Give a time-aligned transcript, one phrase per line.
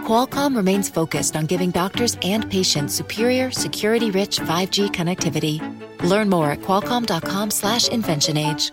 [0.00, 5.60] Qualcomm remains focused on giving doctors and patients superior, security-rich 5G connectivity.
[6.02, 8.72] Learn more at qualcomm.com/inventionage.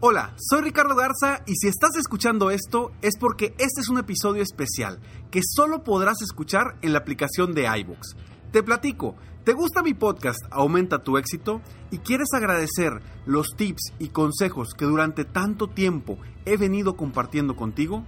[0.00, 4.44] Hola, soy Ricardo Garza y si estás escuchando esto es porque este es un episodio
[4.44, 5.00] especial
[5.32, 8.14] que solo podrás escuchar en la aplicación de iBooks.
[8.52, 11.62] Te platico, ¿te gusta mi podcast Aumenta tu éxito?
[11.90, 18.04] ¿Y quieres agradecer los tips y consejos que durante tanto tiempo he venido compartiendo contigo?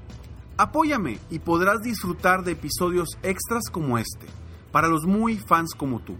[0.60, 4.26] Apóyame y podrás disfrutar de episodios extras como este,
[4.70, 6.18] para los muy fans como tú.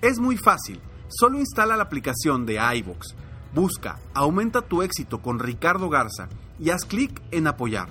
[0.00, 3.08] Es muy fácil, solo instala la aplicación de iVoox,
[3.54, 7.90] busca Aumenta tu éxito con Ricardo Garza y haz clic en apoyar,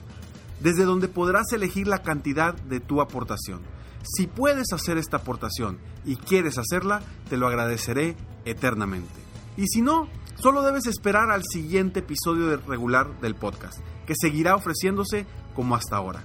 [0.60, 3.62] desde donde podrás elegir la cantidad de tu aportación.
[4.02, 9.14] Si puedes hacer esta aportación y quieres hacerla, te lo agradeceré eternamente.
[9.56, 15.28] Y si no, solo debes esperar al siguiente episodio regular del podcast, que seguirá ofreciéndose
[15.56, 16.22] como hasta ahora.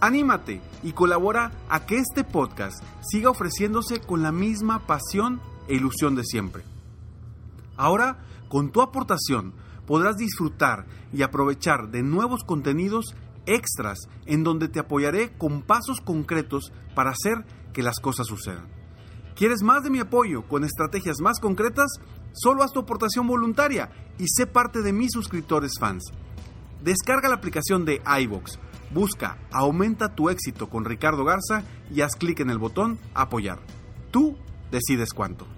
[0.00, 6.14] Anímate y colabora a que este podcast siga ofreciéndose con la misma pasión e ilusión
[6.14, 6.62] de siempre.
[7.76, 9.54] Ahora, con tu aportación,
[9.86, 13.14] podrás disfrutar y aprovechar de nuevos contenidos
[13.46, 18.66] extras en donde te apoyaré con pasos concretos para hacer que las cosas sucedan.
[19.34, 21.86] ¿Quieres más de mi apoyo con estrategias más concretas?
[22.32, 26.04] Solo haz tu aportación voluntaria y sé parte de mis suscriptores fans.
[26.82, 28.58] Descarga la aplicación de iVox,
[28.92, 33.58] busca Aumenta tu éxito con Ricardo Garza y haz clic en el botón Apoyar.
[34.10, 34.36] Tú
[34.70, 35.57] decides cuánto.